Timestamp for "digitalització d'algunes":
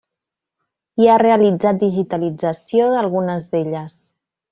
1.83-3.47